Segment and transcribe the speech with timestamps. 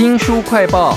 [0.00, 0.96] 新书快报：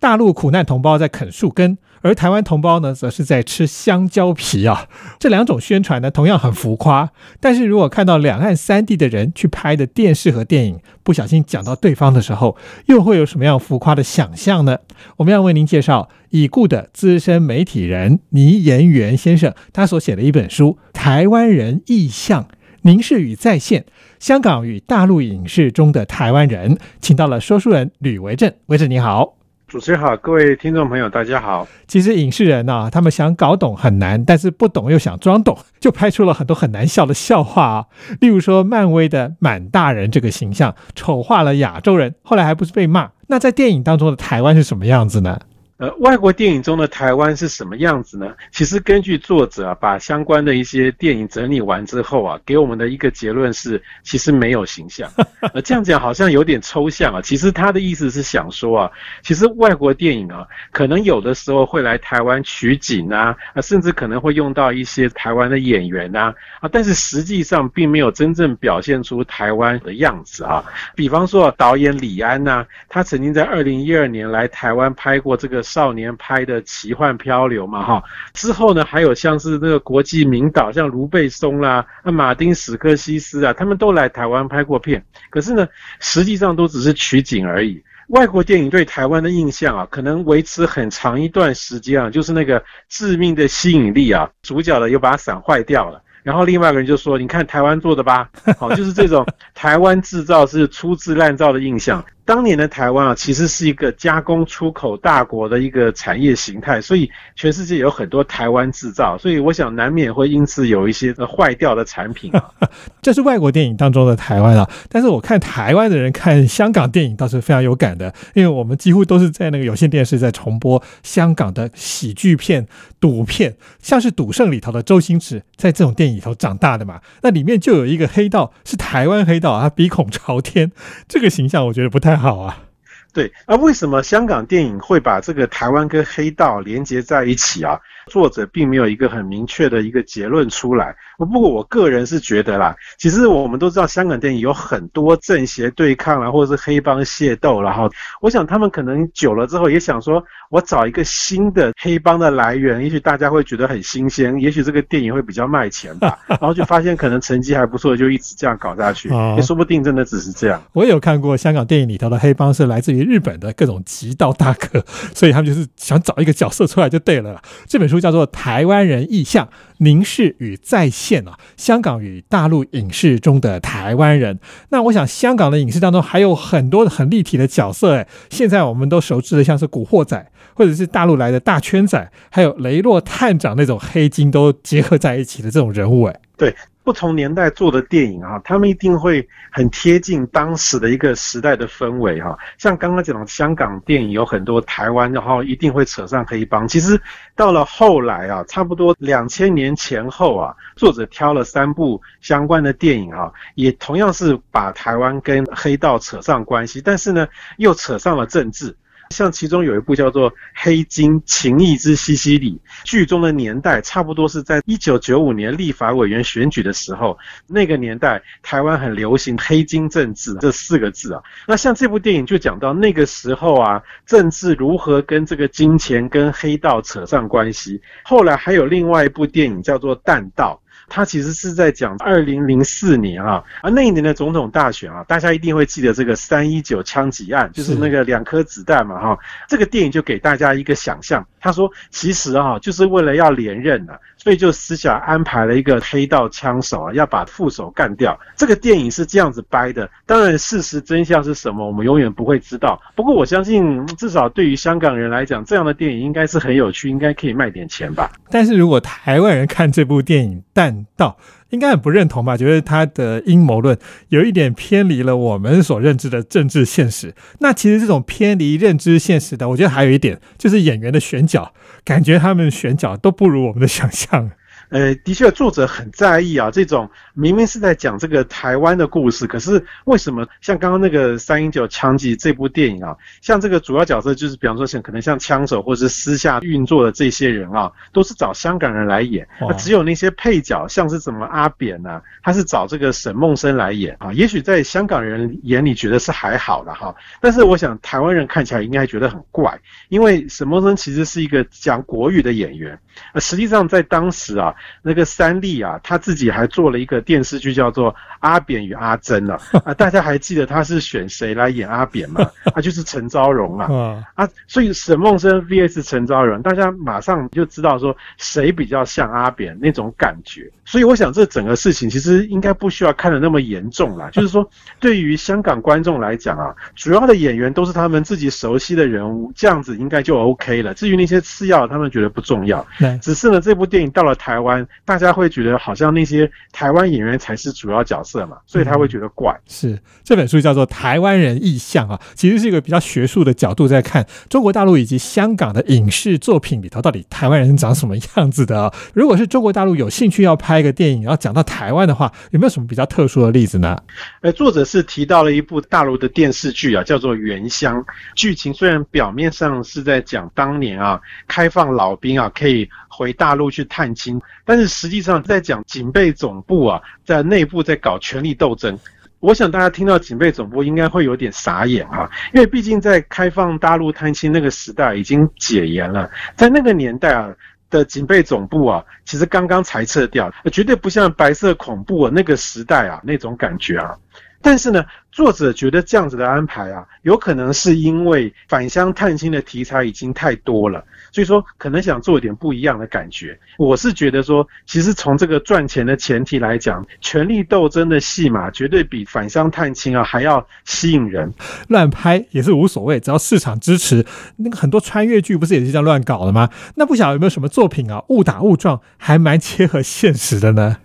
[0.00, 4.88] 大陆苦难同胞在啃树根，而台湾同胞呢，则是在吃香蕉皮啊。
[5.20, 7.10] 这两种宣传呢，同样很浮夸。
[7.40, 14.78] 但是如果看到两岸三地的人去拍的电视和电影，不小心讲到对方的时候，又会有什么样浮夸的想象呢？
[15.18, 22.48] 我们要为您介绍已故的资深媒体人倪延元先生，他所写的一本书《台湾人意象：
[22.86, 23.86] 凝视与再现
[24.18, 28.52] 香港与大陆影视中的台湾人》，请到了说书人吕维正。
[28.66, 29.38] 维正你好。
[29.66, 31.66] 主持人好，各位听众朋友，大家好。
[31.88, 37.86] 其实影视人呢、他们想搞懂很难，但是不懂又想装懂，就拍出了很多很难笑的笑话啊。
[38.20, 43.12] 例如说，漫威的满大人这个形象丑化了亚洲人，后来还不是被骂？
[43.28, 45.40] 那在电影当中的台湾是什么样子呢？
[45.84, 48.34] 呃，外国电影中的台湾是什么样子呢？
[48.50, 55.10] 其实根据作者啊，把相关的一些电影整理完之后啊，给我们的一个结论是，其实没有形象。
[55.52, 57.20] 呃，这样讲好像有点抽象啊。
[57.20, 58.90] 其实他的意思是想说啊，
[59.22, 70.64] 其实外国电影啊，可能有的时候会来台湾取景啊，啊，甚至可能会用到一些台湾的演员啊，啊，但是实际上并没有真正表现出台湾的样子啊。
[70.94, 78.02] 比方说导演李安呐、他曾经在二零一二年来台湾拍过这个少年拍的《奇幻漂流》嘛，哈。
[78.32, 85.04] 之后呢，还有像是那个国际名导，像卢贝松啦、啊马丁史克西斯啊，他们都来台湾拍过片。
[85.30, 85.66] 可是呢，
[85.98, 87.82] 实际上都只是取景而已。
[88.10, 96.00] 外国电影对台湾的印象啊，可能维持很长一段时间啊，就是那个致命的吸引力啊，主角的有把伞坏掉了。
[96.22, 102.02] 然后另外一个人就说：“你看台湾做的吧，好，就是这种台湾制造是粗制滥造的印象。
[102.24, 112.50] 当年的台湾啊，其实是一个加工出口大国的一个产业形态，所以全世界有很多台湾制造，所以我想难免会因此有一些坏掉的产品啊。
[113.02, 122.66] 这是外国电影当中的台湾啊，但是我看台湾的人看香港电影倒是非常有感的，因为我们几乎都是在那个有线电视在重播香港的喜剧片、
[122.98, 130.72] 赌片，像是《赌圣》里头的周星驰在这种电影里头长大的嘛，那里面就有一个黑道是台湾黑道啊，鼻孔朝天，
[131.06, 132.73] 这个形象我觉得不太好啊。
[133.14, 137.78] 对，那为什么香港电影会把这个台湾跟黑道连接在一起啊？
[138.08, 140.94] 作者并没有一个很明确的一个结论出来。
[141.16, 156.18] 不过我个人是觉得啦，其实我们都知道香港电影有很多正邪对抗啊，或者是黑帮械斗，然后我想他们可能久了之后也想说，我找一个新的黑帮的来源，也许大家会觉得很新鲜，也许这个电影会比较卖钱吧。
[156.28, 160.62] 然后就发现可能成绩还不错，就一直这样搞下去，哦也说不定真的只是这样。
[160.74, 164.84] 我有看过香港电影里头的黑帮是来自于日本的各种极道大哥，
[165.14, 167.40] 所以他们就是想找一个角色出来就对了。
[167.66, 169.48] 这本书叫做《台湾人意象：
[169.78, 174.38] 凝视与再现》啊，香港与大陆影视中的台湾人。
[174.70, 186.54] 那我想香港的影视当中还有很多很立体的角色，哎，现在我们都熟知的像是古惑仔，或者是大陆来的大圈仔，还有雷洛探长那种黑金都结合在一起的这种人物，哎，对
[186.84, 196.68] 不同年代做的电影啊，他们一定会很贴近当时的一个时代的氛围哈、像刚刚讲的香港电影有很多台湾，然后一定会扯上黑帮。
[196.68, 197.00] 其实
[197.34, 208.76] 到了后来啊，差不多两千年前后啊，作者挑了三部相关的电影啊，也同样是把台湾跟黑道扯上关系，但是呢，又扯上了政治。
[209.10, 212.52] 像其中有一部叫做《黑金情义之西西里》，
[212.84, 221.22] 剧中的年代差不多是在一九九五年立法委员选举的时候，那个年代台湾很流行黑金政治这四个字啊。
[221.46, 227.80] 那像这部电影就讲到那个时候啊，政治如何跟这个金钱跟黑道扯上关系。
[228.02, 230.60] 后来还有另外一部电影叫做《弹道》。
[230.88, 239.18] 它其实是在讲二零零四年啊，而那一年的总统大选啊，大家一定会记得这个三一九枪击案，就是那个两颗子弹嘛哈。
[239.48, 248.18] 这个电影就给大家一个想象，他说其实啊，就是为了要连任啊，所以就私下安排了一个黑道枪手啊，要把副手干掉。
[248.36, 252.80] 这个电影是这样子掰的，当然事实真相是什么，我们永远不会知道。
[252.94, 258.10] 不过我相信，至少对于香港人来讲，这样的电影应该是很有趣，应该可以卖点钱吧。
[258.30, 260.38] 但是如果台湾人看这部电影
[260.74, 261.18] 《弹道》，
[261.50, 262.36] 应该很不认同吧？
[262.36, 263.78] 觉得他的阴谋论
[264.08, 267.14] 有一点偏离了我们所认知的政治现实。
[267.38, 271.52] 那其实这种偏离认知现实的，我觉得还有一点就是演员的选角，
[271.84, 274.30] 感觉他们选角都不如我们的想象。
[274.74, 294.12] 呃，的确，作者很在意啊，这种明明是在讲这个台湾的故事，可是为什么像刚刚那个三英九枪击这部电影啊，像这个主要角色就是，比方说像可能像枪手或者是私下运作的这些人啊，都是找香港人来演，那只有那些配角，像是什么阿扁呐，他是找这个沈梦生来演啊。
[294.12, 299.56] 也许在香港人眼里觉得是还好的哈，但是我想台湾人看起来应该觉得很怪，
[299.88, 302.76] 因为沈梦生其实是一个讲国语的演员。
[303.12, 309.38] 呃，实际上在当时啊，那个三立啊，他自己还做了一个电视剧，叫做《阿扁与阿珍》呢。
[309.64, 312.28] 啊，大家还记得他是选谁来演阿扁吗？
[312.54, 314.04] 他就是陈昭荣啊。
[314.14, 320.50] 啊，所以沈梦生 VS 陈昭荣，大家马上就知道说谁比较像阿扁那种感觉。
[320.64, 324.08] 所以我想这整个事情其实应该不需要看得那么严重啦。
[324.10, 324.48] 就是说，
[324.80, 330.72] 对于香港观众来讲啊，主要的演员都是他们自己熟悉的人物，这样子应该就 OK 了。
[330.72, 332.66] 至于那些次要，他们觉得不重要。
[333.02, 339.38] 只是呢，这部电影到了台湾，大家会觉得好像那些台湾演员才是主要角色嘛，所以他会觉得怪。
[339.46, 348.72] 是这本书叫做《台湾人意象》啊，其实是一个比较学术的角度在看中国大陆以及香港的影视作品里头到底台湾人长什么样子的啊。
[348.94, 353.76] 如果是中国大陆有兴趣要拍一个电影，要讲到台湾的话，有没有什么比较特殊的例子呢？
[354.20, 357.82] 呃，作者是提到了一部大陆的电视剧啊，叫做《原乡》，
[358.14, 362.68] 剧情虽然表面上是在讲当年啊开放老兵啊可以。
[362.96, 368.78] 回大陆去探亲，但是实际上在讲警备总部啊，在内部在搞权力斗争。
[369.20, 377.32] 我想大家听到警备总部应该会有点傻眼啊，因为毕竟在开放大陆探亲那个时代已经解严了，在那个年代啊
[377.70, 383.96] 的警备总部啊，其实刚刚裁撤掉，绝对不像白色恐怖啊那个时代啊那种感觉啊。
[384.44, 390.84] 但是呢，作者觉得这样子的安排啊，有可能是因为返乡探亲的题材已经太多了。
[391.10, 393.38] 所以说，可能想做一点不一样的感觉。
[393.56, 401.32] 我是觉得说，其实从这个赚钱的前提来讲，权力斗争的戏码绝对比返乡探亲啊还要吸引人。
[401.68, 404.04] 乱拍也是无所谓，只要市场支持。
[404.36, 406.50] 那个很多穿越剧不是也是这样乱搞的吗？
[406.74, 410.76] 那不晓得有没有什么作品啊，误打误撞还蛮切合现实的呢？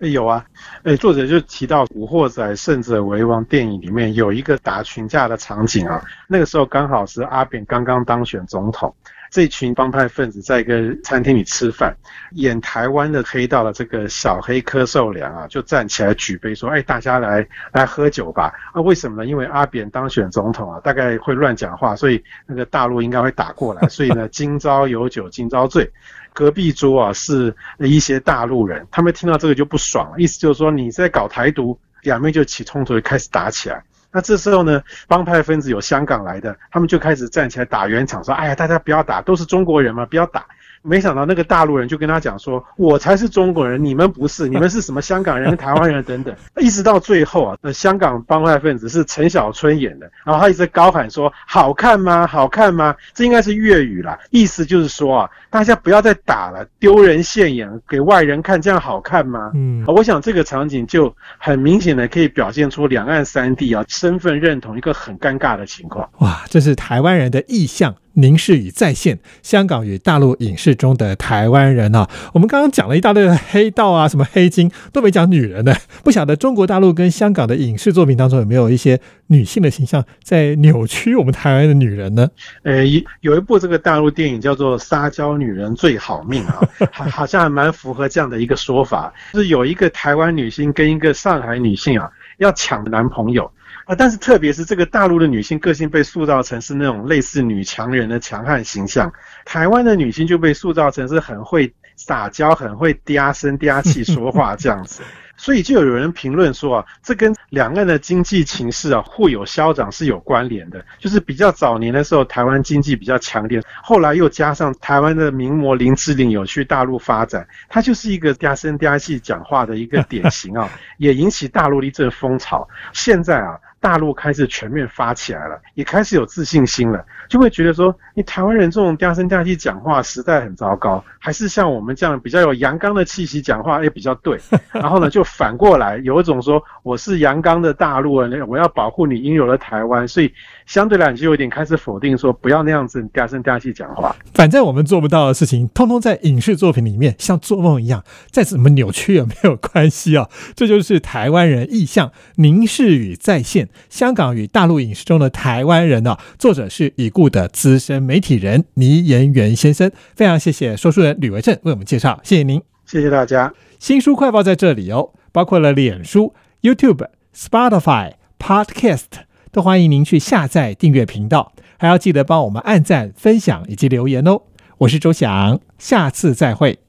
[0.00, 0.44] 有啊，
[0.82, 8.94] 哎，作者就提到《古惑仔胜者为王》电影里面有一个打群架的场景啊，那个时候刚好是阿扁刚刚当选总统。
[9.34, 11.92] 这群帮派分子在一个餐厅里吃饭，
[12.34, 19.28] 演台湾的黑道的这个小黑柯受良啊，就站起来举杯说：“哎，大家来来喝酒吧！”啊，为什么呢？
[19.28, 25.90] 因为阿扁当选总统啊，大概会乱讲话，所以那个大陆应该会打过来，所以呢，今朝有酒今朝醉。
[26.32, 33.82] 隔壁桌啊是一些大陆人，他们听到这个就不爽了，意思就是说你在搞台独，两边就起冲突，开始打起来。
[34.14, 40.46] 那这时候呢，帮派分子有香港来的，他们就开始站起来打圆场，说：“哎呀，大家不要打，都是中国人嘛，不要打。”
[40.86, 46.34] 没想到那个大陆人就跟他讲说：“我才是中国人，你们不是， 你们是什么香港人、台湾人等等。
[46.60, 52.26] ”一直到最后啊，那香港帮派分子是陈小春演的，然后他一直高喊说：“好看吗？
[52.26, 59.52] 好看吗？”这应该是粤语啦，意思就是说啊，大家不要再打了，丢人现眼，给外人看，这样好看吗？
[59.54, 66.06] 嗯，我想这个场景就很明显的可以表现出两岸三地啊身份认同一个很尴尬的情况。
[66.18, 67.94] 哇，这是台湾人的意向。
[68.14, 75.74] 凝视与再现香港与大陆影视中的台湾人啊，我们刚刚讲了一大堆的黑道啊，什么黑金都没讲女人呢。
[76.02, 82.28] 不晓得中国大陆跟香港的影视作品当中有没有一些女性的形象在扭曲我们台湾的女人呢？
[82.62, 82.84] 呃，
[83.20, 93.50] 有一部这个大陆电影叫做《撒娇女人最好命》啊， 好好像还蛮符合这样的一个说法，就是有一个台湾女星跟一个上海女性啊要抢男朋友。
[93.84, 99.12] 啊，但是特别是这个大陆的女性个性被塑造成是那种类似女强人的强悍形象，
[99.44, 105.02] 台湾的女性就被塑造成是很会撒娇、很会嗲声嗲气说话 这样子。
[105.36, 110.82] 所以就有人评论说啊，这跟两岸的经济情势啊互有消长是有关联的。
[111.00, 122.66] 就是比较早年的时候，台湾经济比较强烈，后来又加上台湾的名模林志玲有去大陆发展，她就是一个嗲声嗲气讲话的一个典型啊， 也引起大陆的一阵风潮。
[122.92, 123.58] 现在啊。
[123.84, 134.38] 大陆开始全面发起来了，也开始有自信心了，就会觉得说，你台湾人这种嗲声嗲气讲话实在很糟糕，还是像我们这样比较有阳刚的气息讲话也比较对。
[134.72, 140.32] 然后呢，就反过来有一种说，我是阳刚的大陆人，我要保护你应有的台湾，所以
[140.64, 144.16] 相对来讲就有点开始否定说，不要那样子嗲声嗲气讲话。
[144.32, 150.30] 反正我们做不到的事情，通通在影视作品里面像做梦一样，再怎么扭曲也没有关系啊。
[150.56, 153.68] 这就是台湾人意向凝视与再现。
[153.88, 156.16] 香港与大陆影视中的台湾人呢？
[156.38, 159.90] 作者是已故的资深媒体人倪延元先生。
[160.14, 162.60] 非常谢谢说书人吕维正为我们介绍，谢谢您。
[162.86, 163.52] 谢谢大家。
[163.78, 169.04] 新书快报在这里哦，包括了脸书、YouTube、Spotify、Podcast，
[169.50, 174.42] 都欢迎您去下载订阅频道，还要记得帮我们按赞、分享以及留言哦。
[174.78, 176.83] 我是周翔，下次再会。